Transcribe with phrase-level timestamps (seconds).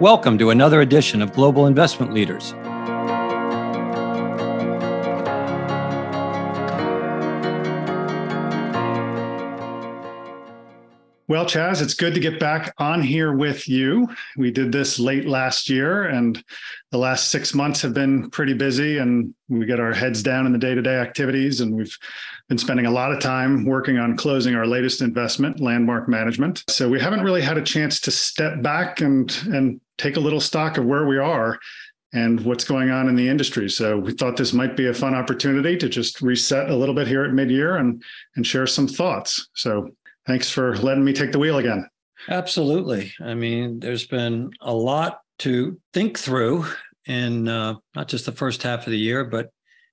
[0.00, 2.54] Welcome to another edition of Global Investment Leaders.
[11.28, 14.08] Well, Chas, it's good to get back on here with you.
[14.38, 16.42] We did this late last year, and
[16.90, 20.52] the last six months have been pretty busy, and we get our heads down in
[20.52, 21.60] the day to day activities.
[21.60, 21.94] And we've
[22.48, 26.64] been spending a lot of time working on closing our latest investment, Landmark Management.
[26.70, 30.40] So we haven't really had a chance to step back and, and take a little
[30.40, 31.58] stock of where we are
[32.14, 33.68] and what's going on in the industry.
[33.68, 37.06] So we thought this might be a fun opportunity to just reset a little bit
[37.06, 38.02] here at mid-year and
[38.36, 39.50] and share some thoughts.
[39.52, 39.90] So
[40.28, 41.88] Thanks for letting me take the wheel again.
[42.28, 43.14] Absolutely.
[43.18, 46.66] I mean, there's been a lot to think through
[47.06, 49.48] in uh, not just the first half of the year, but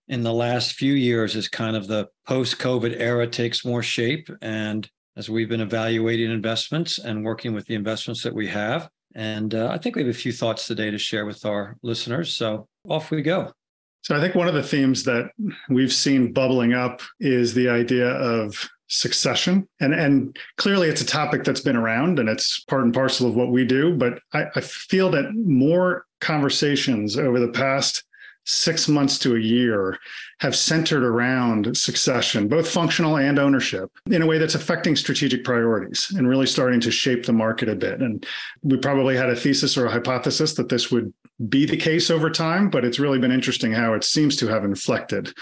[0.09, 4.29] in the last few years as kind of the post COVID era takes more shape.
[4.41, 8.90] And as we've been evaluating investments and working with the investments that we have.
[9.15, 12.35] And uh, I think we have a few thoughts today to share with our listeners.
[12.35, 13.54] So off we go.
[14.01, 15.32] So I think one of the themes that
[15.70, 19.68] we've seen bubbling up is the idea of succession.
[19.80, 23.36] And and clearly it's a topic that's been around and it's part and parcel of
[23.36, 28.04] what we do but I, I, feel that more conversations over the past
[28.46, 29.98] six months to a year
[30.40, 36.13] have centered around succession both functional and ownership in a way that's affecting strategic priorities
[36.16, 38.02] and really starting to shape the market a bit.
[38.02, 38.24] And
[38.62, 41.12] we probably had a thesis or a hypothesis that this would
[41.50, 44.63] be the case over time but it's really been interesting how it seems to have
[44.63, 45.34] inflected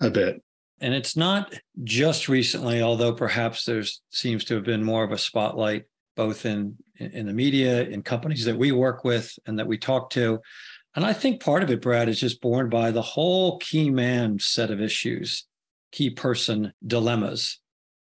[0.00, 0.42] a bit
[0.80, 5.18] and it's not just recently, although perhaps there seems to have been more of a
[5.18, 5.84] spotlight
[6.16, 10.10] both in in the media, in companies that we work with and that we talk
[10.10, 10.38] to.
[10.94, 14.38] And I think part of it, Brad, is just borne by the whole key man
[14.38, 15.46] set of issues,
[15.92, 17.58] key person dilemmas.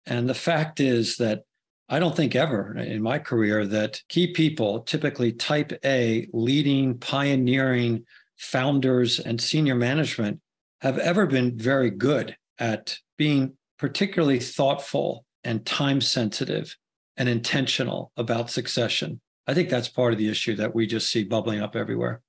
[0.06, 1.42] And the fact is that
[1.88, 8.04] I don't think ever in my career that key people, typically type A, leading, pioneering
[8.36, 10.40] founders and senior management,
[10.80, 16.76] have ever been very good at being particularly thoughtful and time sensitive
[17.16, 19.20] and intentional about succession.
[19.46, 22.20] I think that's part of the issue that we just see bubbling up everywhere.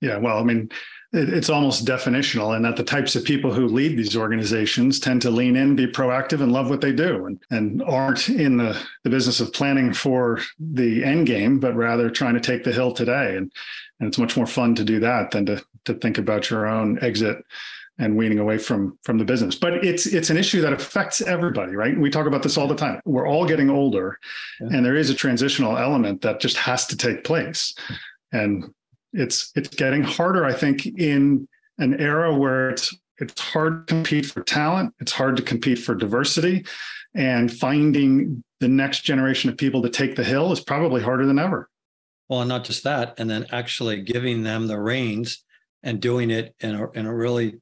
[0.00, 0.70] Yeah, well, I mean,
[1.12, 5.30] it's almost definitional, and that the types of people who lead these organizations tend to
[5.30, 9.10] lean in, be proactive, and love what they do, and, and aren't in the, the
[9.10, 13.36] business of planning for the end game, but rather trying to take the hill today.
[13.36, 13.50] And,
[14.00, 16.98] and it's much more fun to do that than to, to think about your own
[17.00, 17.38] exit
[17.98, 19.54] and weaning away from from the business.
[19.54, 21.98] But it's it's an issue that affects everybody right?
[21.98, 23.00] We talk about this all the time.
[23.04, 24.18] We're all getting older
[24.60, 24.76] yeah.
[24.76, 27.74] and there is a transitional element that just has to take place.
[28.32, 28.64] And
[29.12, 31.46] it's it's getting harder i think in
[31.78, 35.94] an era where it's it's hard to compete for talent it's hard to compete for
[35.94, 36.64] diversity
[37.14, 41.38] and finding the next generation of people to take the hill is probably harder than
[41.38, 41.68] ever.
[42.28, 45.44] Well and not just that and then actually giving them the reins
[45.82, 47.60] and doing it in a, in a really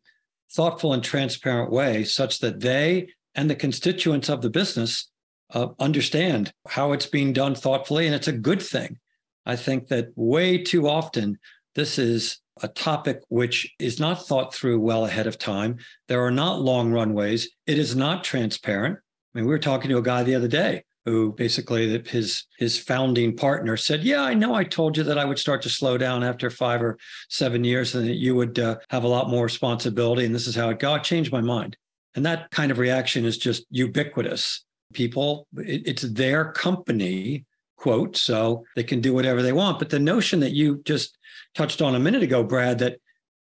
[0.54, 5.10] thoughtful and transparent way such that they and the constituents of the business
[5.54, 8.98] uh, understand how it's being done thoughtfully and it's a good thing.
[9.44, 11.38] I think that way too often
[11.74, 15.78] this is a topic which is not thought through well ahead of time.
[16.08, 17.50] There are not long runways.
[17.66, 18.98] It is not transparent.
[19.34, 22.78] I mean we were talking to a guy the other day who basically his his
[22.78, 24.54] founding partner said, "Yeah, I know.
[24.54, 26.98] I told you that I would start to slow down after five or
[27.28, 30.24] seven years, and that you would uh, have a lot more responsibility.
[30.24, 31.04] And this is how it got.
[31.04, 31.76] Changed my mind."
[32.14, 34.64] And that kind of reaction is just ubiquitous.
[34.92, 37.46] People, it, it's their company,
[37.76, 39.78] quote, so they can do whatever they want.
[39.78, 41.16] But the notion that you just
[41.54, 42.98] touched on a minute ago, Brad, that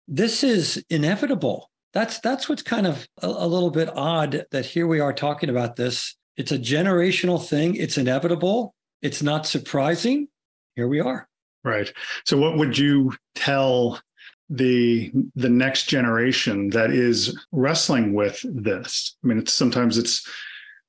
[0.07, 1.69] this is inevitable.
[1.93, 5.49] That's that's what's kind of a, a little bit odd that here we are talking
[5.49, 7.75] about this it's a generational thing.
[7.75, 8.73] It's inevitable.
[9.01, 10.27] It's not surprising.
[10.75, 11.27] Here we are.
[11.63, 11.91] Right.
[12.25, 13.99] So what would you tell
[14.49, 19.15] the the next generation that is wrestling with this?
[19.23, 20.27] I mean, it's sometimes it's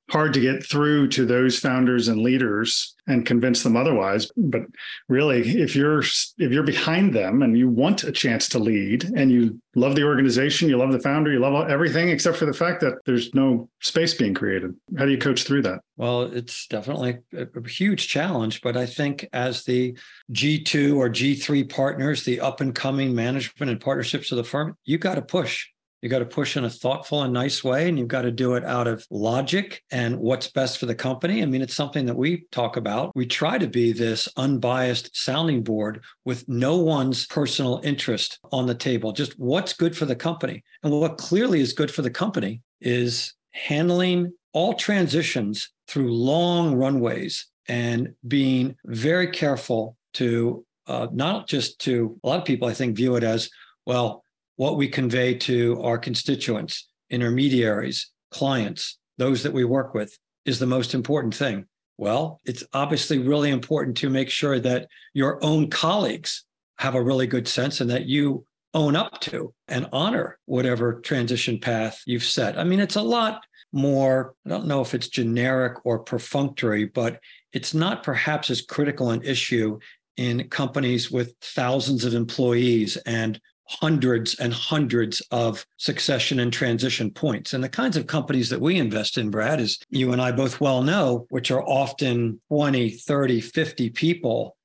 [0.09, 4.29] hard to get through to those founders and leaders and convince them otherwise.
[4.37, 4.61] But
[5.07, 9.31] really if you're if you're behind them and you want a chance to lead and
[9.31, 12.79] you love the organization you love the founder you love everything except for the fact
[12.81, 14.73] that there's no space being created.
[14.97, 15.79] How do you coach through that?
[15.97, 19.97] Well it's definitely a, huge challenge but i think as the
[20.31, 24.97] g2 or g3 partners the up and coming management and partnerships of the firm you
[24.97, 25.67] got to push
[26.03, 28.55] you got to push in a thoughtful and nice way, and you've got to do
[28.55, 31.41] it out of logic and what's best for the company.
[31.41, 33.15] I mean, it's something that we talk about.
[33.15, 38.75] We try to be this unbiased sounding board with no one's personal interest on the
[38.75, 40.61] table, just what's good for the company.
[40.83, 47.47] And what clearly is good for the company is handling all transitions through long runways
[47.69, 52.97] and being very careful to uh, not just to a lot of people, I think,
[52.97, 53.49] view it as
[53.85, 54.22] well,
[54.55, 60.65] what we convey to our constituents, intermediaries, clients, those that we work with is the
[60.65, 61.65] most important thing.
[61.97, 66.43] Well, it's obviously really important to make sure that your own colleagues
[66.79, 71.59] have a really good sense and that you own up to and honor whatever transition
[71.59, 72.57] path you've set.
[72.57, 73.41] I mean, it's a lot
[73.71, 77.19] more, I don't know if it's generic or perfunctory, but
[77.53, 79.79] it's not perhaps as critical an issue
[80.17, 83.39] in companies with thousands of employees and
[83.81, 87.53] hundreds and hundreds of succession and transition points.
[87.53, 90.61] And the kinds of companies that we invest in, Brad, as you and I both
[90.61, 94.55] well know, which are often 20, 30, 50 people,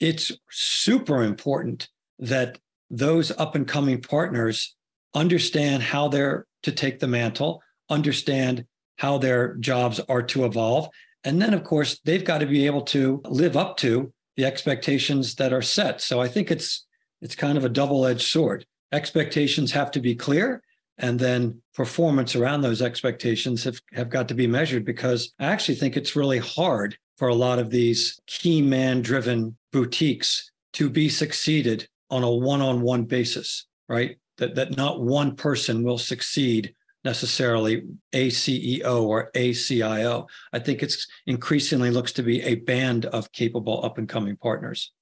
[0.00, 2.58] it's super important that
[2.90, 4.74] those up and coming partners
[5.14, 8.64] understand how they're to take the mantle, understand
[8.96, 10.88] how their jobs are to evolve.
[11.24, 15.34] And then, of course, they've got to be able to live up to the expectations
[15.34, 16.00] that are set.
[16.00, 16.86] So I think it's
[17.20, 18.66] it's kind of a double-edged sword.
[18.92, 20.62] Expectations have to be clear,
[20.98, 25.76] and then performance around those expectations have, have got to be measured because I actually
[25.76, 31.08] think it's really hard for a lot of these key man driven boutiques to be
[31.08, 34.16] succeeded on a one-on-one basis, right?
[34.38, 36.74] That that not one person will succeed
[37.04, 37.82] necessarily
[38.12, 40.26] a CEO or a CIO.
[40.52, 44.92] I think it's increasingly looks to be a band of capable up and coming partners.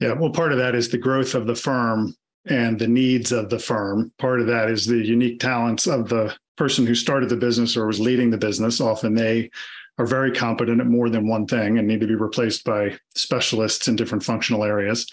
[0.00, 2.14] Yeah, well, part of that is the growth of the firm
[2.46, 4.12] and the needs of the firm.
[4.18, 7.86] Part of that is the unique talents of the person who started the business or
[7.86, 8.80] was leading the business.
[8.80, 9.50] Often they
[9.98, 13.88] are very competent at more than one thing and need to be replaced by specialists
[13.88, 15.08] in different functional areas.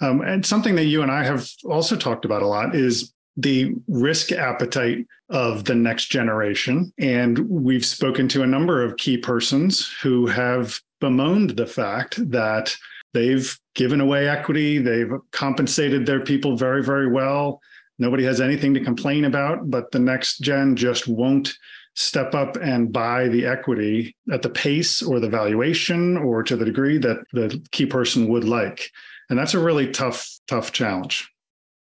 [0.00, 3.72] Um, and something that you and I have also talked about a lot is the
[3.88, 6.92] risk appetite of the next generation.
[6.98, 12.76] And we've spoken to a number of key persons who have bemoaned the fact that
[13.12, 17.60] they've given away equity, they've compensated their people very, very well.
[17.98, 21.54] Nobody has anything to complain about, but the next gen just won't
[21.94, 26.64] step up and buy the equity at the pace or the valuation or to the
[26.64, 28.90] degree that the key person would like.
[29.28, 31.28] And that's a really tough, tough challenge.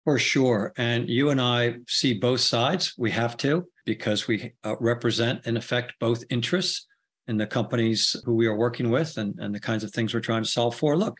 [0.06, 0.74] For sure.
[0.78, 2.94] And you and I see both sides.
[2.98, 6.88] We have to because we uh, represent, in effect, both interests
[7.30, 10.20] in the companies who we are working with and, and the kinds of things we're
[10.20, 10.98] trying to solve for.
[10.98, 11.18] Look,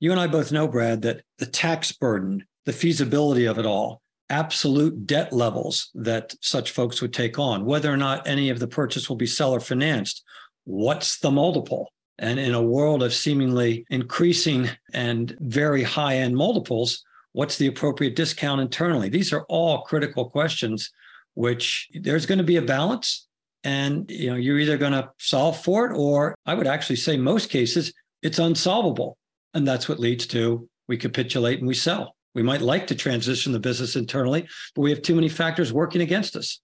[0.00, 4.02] you and I both know, Brad, that the tax burden, the feasibility of it all,
[4.30, 8.66] absolute debt levels that such folks would take on, whether or not any of the
[8.66, 10.24] purchase will be seller financed,
[10.64, 11.92] what's the multiple?
[12.18, 18.16] And in a world of seemingly increasing and very high end multiples, what's the appropriate
[18.16, 19.08] discount internally?
[19.08, 20.90] These are all critical questions,
[21.34, 23.26] which there's going to be a balance.
[23.64, 27.16] And you know, you're either going to solve for it, or I would actually say
[27.16, 29.16] most cases it's unsolvable.
[29.52, 32.16] And that's what leads to we capitulate and we sell.
[32.34, 36.02] We might like to transition the business internally, but we have too many factors working
[36.02, 36.60] against us.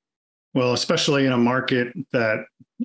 [0.53, 2.39] Well, especially in a market that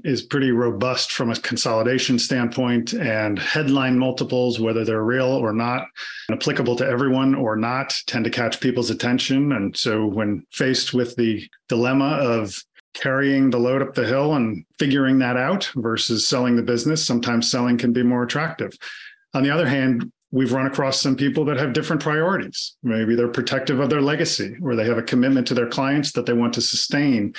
[0.03, 5.87] is pretty robust from a consolidation standpoint and headline multiples, whether they're real or not,
[6.29, 9.53] applicable to everyone or not, tend to catch people's attention.
[9.53, 12.61] And so when faced with the dilemma of
[12.95, 17.51] carrying the load up the hill and figuring that out versus selling the business, sometimes
[17.51, 18.73] selling can be more attractive.
[19.33, 22.75] On the other hand, we've run across some people that have different priorities.
[22.83, 26.25] Maybe they're protective of their legacy or they have a commitment to their clients that
[26.25, 27.33] they want to sustain.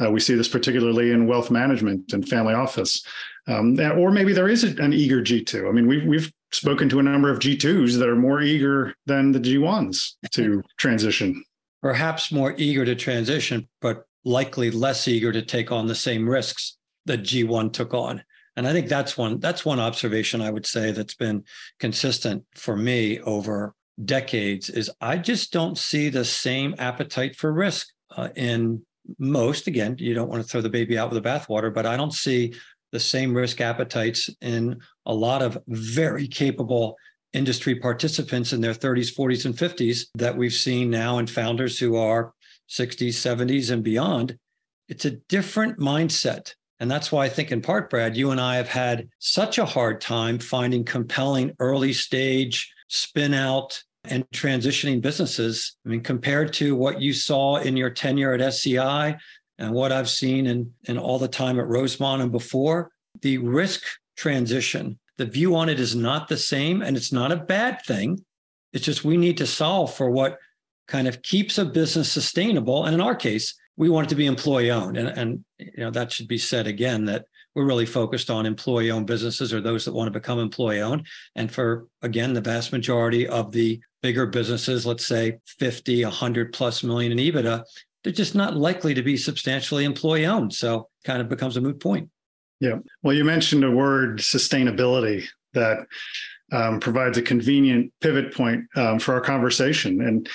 [0.00, 3.04] Uh, we see this particularly in wealth management and family office.
[3.48, 5.68] Um, or maybe there is an eager G2.
[5.68, 9.32] I mean, we've, we've spoken to a number of G2s that are more eager than
[9.32, 11.44] the G1s to transition.
[11.82, 16.76] Perhaps more eager to transition, but likely less eager to take on the same risks
[17.06, 18.22] that G1 took on.
[18.56, 21.44] And I think that's one that's one observation I would say that's been
[21.78, 27.88] consistent for me over decades is I just don't see the same appetite for risk
[28.16, 28.82] uh, in
[29.18, 29.68] most.
[29.68, 32.12] Again, you don't want to throw the baby out with the bathwater, but I don't
[32.12, 32.54] see
[32.92, 36.96] the same risk appetites in a lot of very capable
[37.32, 41.96] industry participants in their 30s, 40s, and 50s that we've seen now in founders who
[41.96, 42.32] are
[42.68, 44.38] 60s, 70s, and beyond.
[44.88, 48.56] It's a different mindset and that's why I think, in part, Brad, you and I
[48.56, 55.76] have had such a hard time finding compelling early stage spin out and transitioning businesses.
[55.84, 59.16] I mean, compared to what you saw in your tenure at SCI
[59.58, 62.90] and what I've seen in, in all the time at Rosemont and before,
[63.22, 63.82] the risk
[64.16, 66.82] transition, the view on it is not the same.
[66.82, 68.22] And it's not a bad thing.
[68.74, 70.38] It's just we need to solve for what
[70.86, 72.84] kind of keeps a business sustainable.
[72.84, 74.96] And in our case, we want it to be employee owned.
[74.96, 78.90] And, and you know, that should be said again that we're really focused on employee
[78.90, 81.06] owned businesses or those that want to become employee owned.
[81.34, 86.82] And for, again, the vast majority of the bigger businesses, let's say 50, 100 plus
[86.82, 87.64] million in EBITDA,
[88.04, 90.52] they're just not likely to be substantially employee owned.
[90.54, 92.10] So kind of becomes a moot point.
[92.60, 92.78] Yeah.
[93.02, 95.86] Well, you mentioned a word sustainability that
[96.52, 100.00] um, provides a convenient pivot point um, for our conversation.
[100.00, 100.28] And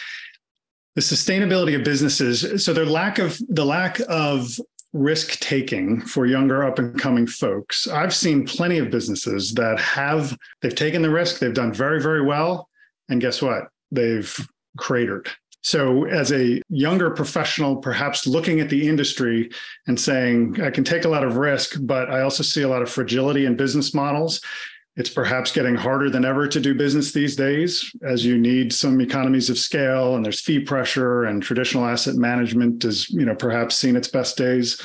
[0.95, 4.49] the sustainability of businesses, so their lack of the lack of
[4.93, 7.87] risk taking for younger up and coming folks.
[7.87, 12.25] I've seen plenty of businesses that have they've taken the risk, they've done very very
[12.25, 12.69] well,
[13.09, 13.69] and guess what?
[13.91, 14.35] They've
[14.77, 15.29] cratered.
[15.63, 19.51] So, as a younger professional, perhaps looking at the industry
[19.85, 22.81] and saying, I can take a lot of risk, but I also see a lot
[22.81, 24.41] of fragility in business models.
[24.97, 28.99] It's perhaps getting harder than ever to do business these days as you need some
[28.99, 33.77] economies of scale and there's fee pressure and traditional asset management is, you know, perhaps
[33.77, 34.81] seen its best days.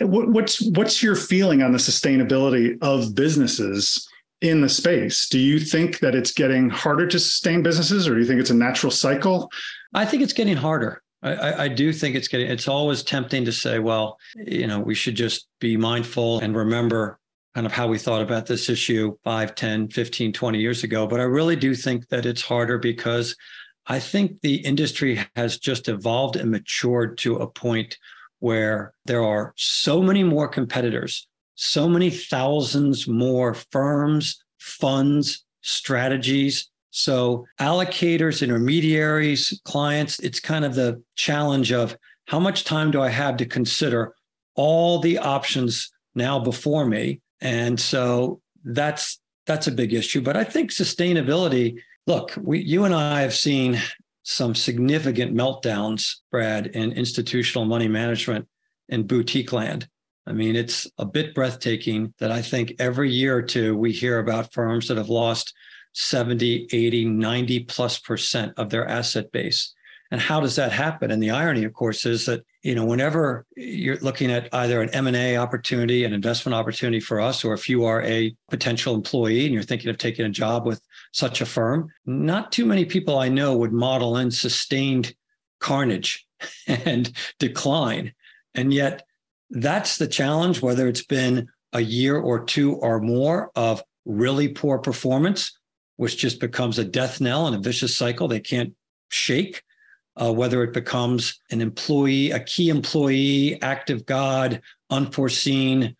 [0.00, 4.08] What's what's your feeling on the sustainability of businesses
[4.40, 5.28] in the space?
[5.28, 8.50] Do you think that it's getting harder to sustain businesses or do you think it's
[8.50, 9.50] a natural cycle?
[9.94, 11.02] I think it's getting harder.
[11.22, 14.94] I, I, do think it's getting, it's always tempting to say, well, you know, we
[14.94, 17.18] should just be mindful and remember
[17.58, 21.08] kind of how we thought about this issue 5, 10, 15, 20 years ago.
[21.08, 23.34] But I really do think that it's harder because
[23.88, 27.98] I think the industry has just evolved and matured to a point
[28.38, 36.70] where there are so many more competitors, so many thousands more firms, funds, strategies.
[36.90, 41.96] So, allocators, intermediaries, clients, it's kind of the challenge of
[42.28, 44.14] how much time do I have to consider
[44.54, 50.20] all the options now before me and so that's that's a big issue.
[50.20, 53.80] But I think sustainability, look, we you and I have seen
[54.22, 58.46] some significant meltdowns, Brad, in institutional money management
[58.88, 59.88] in boutique land.
[60.26, 64.18] I mean, it's a bit breathtaking that I think every year or two we hear
[64.18, 65.54] about firms that have lost
[65.94, 69.74] 70, 80, 90 plus percent of their asset base.
[70.10, 71.10] And how does that happen?
[71.10, 74.88] And the irony, of course, is that you know whenever you're looking at either an
[74.90, 79.52] M&A opportunity, an investment opportunity for us, or if you are a potential employee and
[79.52, 80.80] you're thinking of taking a job with
[81.12, 85.14] such a firm, not too many people I know would model in sustained
[85.60, 86.26] carnage
[86.66, 88.14] and decline.
[88.54, 89.04] And yet
[89.50, 94.78] that's the challenge, whether it's been a year or two or more of really poor
[94.78, 95.58] performance,
[95.96, 98.74] which just becomes a death knell and a vicious cycle they can't
[99.10, 99.62] shake
[100.20, 104.60] uh, whether it becomes an employee, a key employee, act of God,
[104.90, 105.96] unforeseen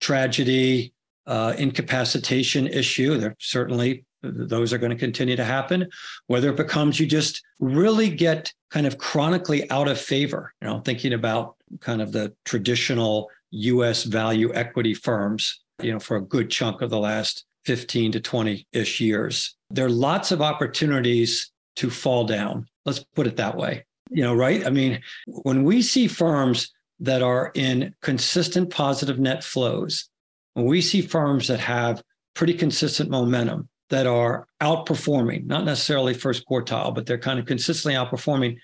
[0.00, 0.92] tragedy,
[1.26, 3.16] uh, incapacitation issue.
[3.16, 5.88] There certainly those are going to continue to happen.
[6.26, 10.52] Whether it becomes you just really get kind of chronically out of favor.
[10.60, 14.04] You know, thinking about kind of the traditional U.S.
[14.04, 15.60] value equity firms.
[15.80, 19.56] You know, for a good chunk of the last 15 to 20 ish years.
[19.70, 22.66] There are lots of opportunities to fall down.
[22.84, 23.84] Let's put it that way.
[24.10, 24.66] You know, right?
[24.66, 30.08] I mean, when we see firms that are in consistent positive net flows,
[30.54, 32.02] when we see firms that have
[32.34, 37.94] pretty consistent momentum, that are outperforming, not necessarily first quartile, but they're kind of consistently
[37.94, 38.56] outperforming,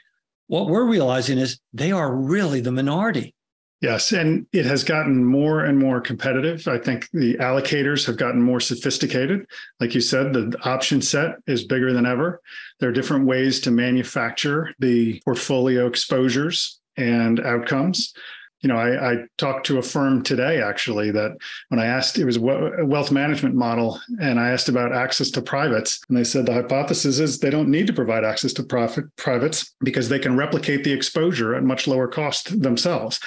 [0.46, 3.34] what we're realizing is they are really the minority.
[3.80, 6.66] Yes, and it has gotten more and more competitive.
[6.66, 9.46] I think the allocators have gotten more sophisticated.
[9.78, 12.40] Like you said, the option set is bigger than ever.
[12.80, 18.14] There are different ways to manufacture the portfolio exposures and outcomes
[18.60, 21.36] you know, I, I, talked to a firm today actually that
[21.68, 22.40] when I asked, it was a
[22.84, 27.20] wealth management model, and I asked about access to privates, and they said the hypothesis
[27.20, 30.92] is they don't need to provide access to profit privates because they can replicate the
[30.92, 33.20] exposure at much lower cost themselves.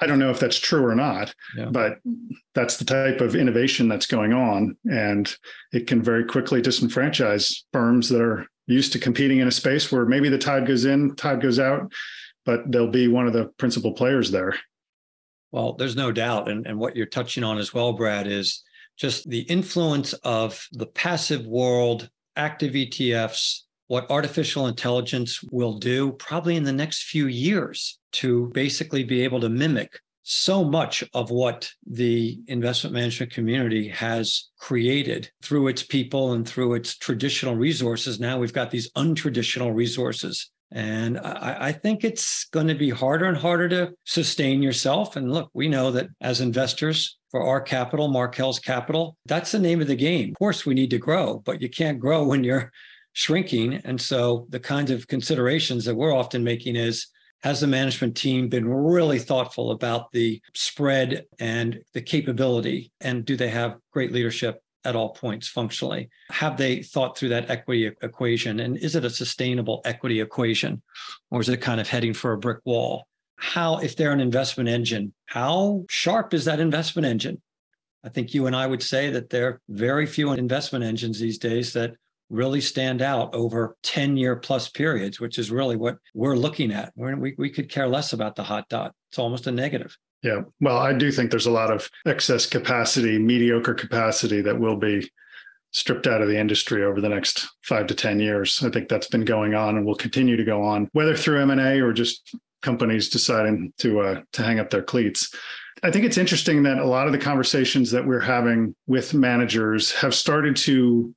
[0.00, 1.66] I don't know if that's true or not, yeah.
[1.66, 1.98] but
[2.54, 5.32] that's the type of innovation that's going on, and
[5.72, 10.06] it can very quickly disenfranchise firms that are used to competing in a space where
[10.06, 11.92] maybe the tide goes in, tide goes out,
[12.44, 14.56] but they'll be one of the principal players there.
[15.52, 16.50] Well, there's no doubt.
[16.50, 18.62] And, and what you're touching on as well, Brad, is
[18.96, 26.56] just the influence of the passive world, active ETFs, what artificial intelligence will do probably
[26.56, 31.70] in the next few years to basically be able to mimic so much of what
[31.86, 38.20] the investment management community has created through its people and through its traditional resources.
[38.20, 43.26] Now we've got these untraditional resources and I, I, think it's going to be harder
[43.26, 45.16] and harder to sustain yourself.
[45.16, 49.80] And look, we know that as investors for our capital, Markel's capital, that's the name
[49.80, 50.30] of the game.
[50.30, 52.72] Of course, we need to grow, but you can't grow when you're
[53.12, 53.74] shrinking.
[53.84, 57.06] And so the kinds of considerations that we're often making is
[57.42, 62.92] has the management team been really thoughtful about the spread and the capability?
[63.00, 66.08] And do they have great leadership at all points functionally?
[66.30, 68.60] Have they thought through that equity equation?
[68.60, 70.82] And is it a sustainable equity equation?
[71.30, 73.06] Or is it kind of heading for a brick wall?
[73.36, 77.42] How, if they're an investment engine, how sharp is that investment engine?
[78.04, 81.38] I think you and I would say that there are very few investment engines these
[81.38, 81.94] days that
[82.30, 86.92] really stand out over 10 year plus periods, which is really what we're looking at.
[86.96, 88.94] We, we could care less about the hot dot.
[89.10, 89.96] It's almost a negative.
[90.22, 90.42] Yeah.
[90.60, 95.10] Well, I do think there's a lot of excess capacity, mediocre capacity that will be
[95.72, 98.62] stripped out of the industry over the next five to 10 years.
[98.62, 101.80] I think that's been going on and will continue to go on, whether through M&A
[101.80, 105.34] or just companies deciding to uh, to hang up their cleats.
[105.82, 109.90] I think it's interesting that a lot of the conversations that we're having with managers
[109.92, 111.12] have started to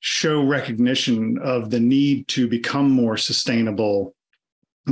[0.00, 4.14] show recognition of the need to become more sustainable,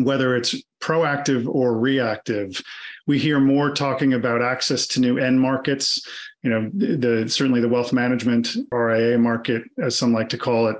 [0.04, 2.60] whether it's proactive or reactive.
[3.06, 6.00] We hear more talking about access to new end markets.
[6.42, 10.76] You know, the certainly the wealth management RIA market, as some like to call it,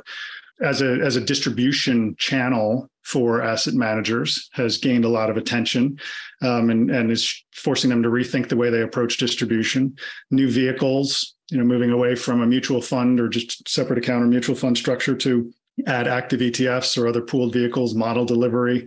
[0.61, 5.97] as a as a distribution channel for asset managers has gained a lot of attention
[6.43, 9.97] um, and, and is forcing them to rethink the way they approach distribution.
[10.33, 14.27] New vehicles, you know, moving away from a mutual fund or just separate account or
[14.27, 15.53] mutual fund structure to
[15.87, 18.87] add active ETFs or other pooled vehicles, model delivery,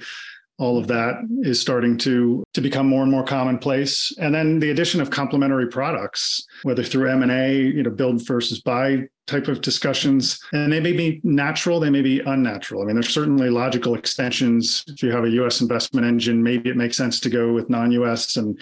[0.59, 4.13] all of that is starting to to become more and more commonplace.
[4.19, 9.07] And then the addition of complementary products whether through m&a you know build versus buy
[9.25, 10.39] type of discussions.
[10.51, 12.81] And they may be natural they may be unnatural.
[12.83, 14.83] I mean there's certainly logical extensions.
[14.87, 18.35] If you have a us investment engine maybe it makes sense to go with non-us
[18.35, 18.59] and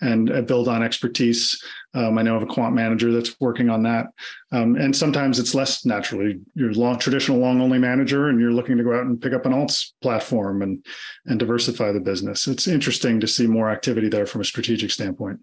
[0.00, 1.62] and uh, build on expertise.
[1.94, 4.06] Um, I know of a quant manager that's working on that.
[4.52, 6.40] Um, and sometimes it's less naturally.
[6.54, 9.46] You're long, traditional long only manager, and you're looking to go out and pick up
[9.46, 10.84] an alts platform and
[11.26, 12.46] and diversify the business.
[12.46, 15.40] It's interesting to see more activity there from a strategic standpoint.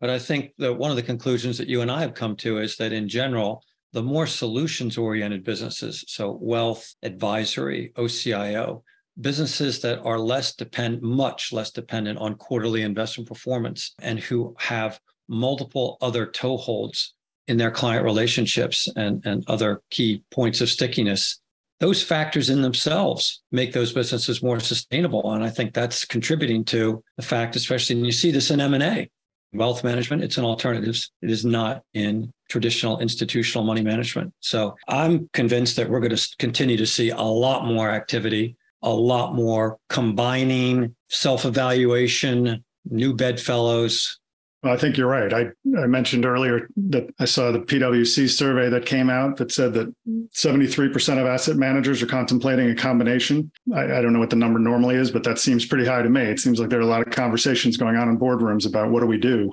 [0.00, 2.58] But I think that one of the conclusions that you and I have come to
[2.58, 3.62] is that in general,
[3.94, 8.82] the more solutions oriented businesses, so wealth, advisory, OCIO,
[9.20, 14.98] businesses that are less depend much less dependent on quarterly investment performance and who have
[15.28, 17.10] multiple other toeholds
[17.46, 21.40] in their client relationships and, and other key points of stickiness
[21.80, 25.32] those factors in themselves make those businesses more sustainable.
[25.32, 29.10] And i think that's contributing to the fact especially and you see this in m&a
[29.52, 34.32] wealth management it's in alternatives it is not in traditional institutional money management.
[34.40, 38.90] So i'm convinced that we're going to continue to see a lot more activity a
[38.90, 44.20] lot more combining self evaluation, new bedfellows.
[44.62, 45.30] Well, I think you're right.
[45.30, 49.74] I, I mentioned earlier that I saw the PwC survey that came out that said
[49.74, 49.94] that
[50.32, 53.50] 73% of asset managers are contemplating a combination.
[53.74, 56.08] I, I don't know what the number normally is, but that seems pretty high to
[56.08, 56.22] me.
[56.22, 59.00] It seems like there are a lot of conversations going on in boardrooms about what
[59.00, 59.52] do we do.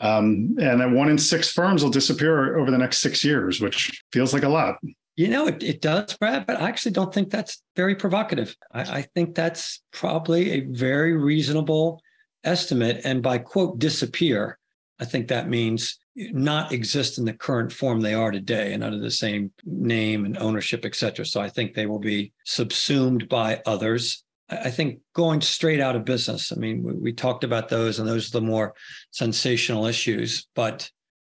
[0.00, 4.04] Um, and that one in six firms will disappear over the next six years, which
[4.12, 4.76] feels like a lot.
[5.16, 8.54] You know, it, it does, Brad, but I actually don't think that's very provocative.
[8.72, 12.02] I, I think that's probably a very reasonable
[12.44, 13.00] estimate.
[13.04, 14.58] And by quote, disappear,
[15.00, 18.98] I think that means not exist in the current form they are today and under
[18.98, 21.24] the same name and ownership, et cetera.
[21.24, 24.22] So I think they will be subsumed by others.
[24.48, 26.52] I think going straight out of business.
[26.52, 28.74] I mean, we, we talked about those, and those are the more
[29.10, 30.46] sensational issues.
[30.54, 30.90] But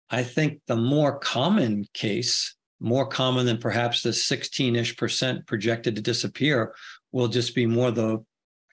[0.09, 5.95] I think the more common case more common than perhaps the 16 ish percent projected
[5.95, 6.73] to disappear
[7.11, 8.23] will just be more the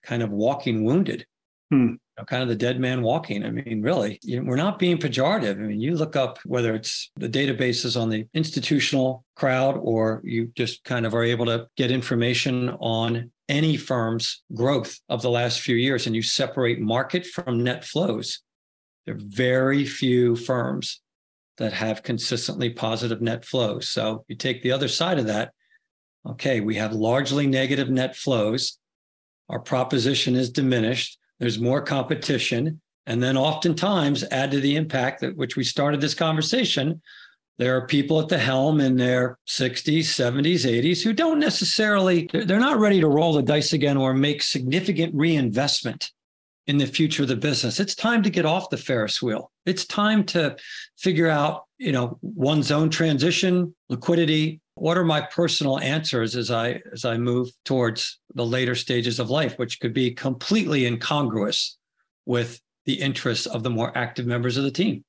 [0.02, 1.26] kind of walking wounded,
[1.70, 1.88] hmm.
[1.88, 3.44] you know, kind of the dead man walking.
[3.44, 5.56] I mean, really, you know, we're not being pejorative.
[5.56, 10.50] I mean, you look up whether it's the databases on the institutional crowd or you
[10.56, 15.60] just kind of are able to get information on any firm's growth of the last
[15.60, 18.40] few years and you separate market from net flows.
[19.04, 21.00] There are very few firms
[21.58, 23.88] that have consistently positive net flows.
[23.88, 25.52] So you take the other side of that.
[26.26, 28.78] Okay, we have largely negative net flows.
[29.48, 31.18] Our proposition is diminished.
[31.38, 32.80] There's more competition.
[33.06, 37.00] And then oftentimes add to the impact that which we started this conversation.
[37.56, 42.60] There are people at the helm in their 60s, 70s, 80s who don't necessarily, they're
[42.60, 46.12] not ready to roll the dice again or make significant reinvestment
[46.68, 47.80] in the future of the business.
[47.80, 49.50] It's time to get off the Ferris wheel.
[49.64, 50.54] It's time to
[50.98, 54.60] figure out, you know, one's own transition, liquidity.
[54.74, 59.30] What are my personal answers as I as I move towards the later stages of
[59.30, 61.78] life, which could be completely incongruous
[62.26, 65.04] with the interests of the more active members of the team.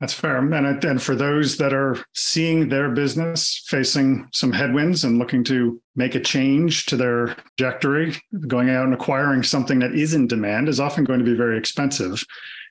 [0.00, 0.38] That's fair.
[0.38, 5.80] And, and for those that are seeing their business facing some headwinds and looking to
[5.96, 10.68] make a change to their trajectory, going out and acquiring something that is in demand
[10.68, 12.22] is often going to be very expensive.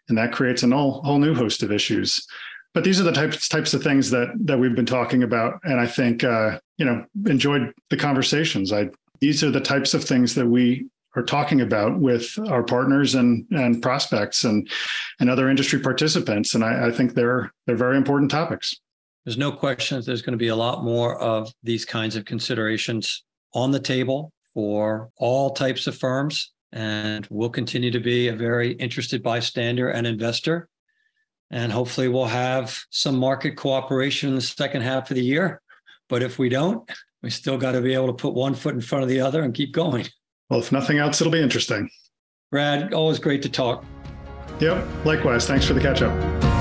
[0.07, 2.25] And that creates a whole, whole new host of issues.
[2.73, 5.79] But these are the types types of things that that we've been talking about, and
[5.79, 8.71] I think uh, you know enjoyed the conversations.
[8.71, 10.85] I these are the types of things that we
[11.17, 14.69] are talking about with our partners and and prospects and
[15.19, 16.53] and other industry participants.
[16.53, 18.75] And I, I think they're they're very important topics.
[19.25, 22.23] There's no question that there's going to be a lot more of these kinds of
[22.23, 26.53] considerations on the table for all types of firms.
[26.71, 30.69] And we'll continue to be a very interested bystander and investor.
[31.49, 35.61] And hopefully, we'll have some market cooperation in the second half of the year.
[36.09, 36.89] But if we don't,
[37.23, 39.43] we still got to be able to put one foot in front of the other
[39.43, 40.07] and keep going.
[40.49, 41.89] Well, if nothing else, it'll be interesting.
[42.51, 43.83] Brad, always great to talk.
[44.59, 45.05] Yep.
[45.05, 45.45] Likewise.
[45.45, 46.56] Thanks for the catch up.